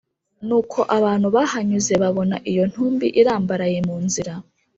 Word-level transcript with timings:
Nuko 0.47 0.79
abantu 0.97 1.27
bahanyuze 1.35 1.93
babona 2.03 2.35
iyo 2.51 2.63
ntumbi 2.71 3.07
irambaraye 3.19 3.79
mu 3.87 3.95
nzira 4.05 4.33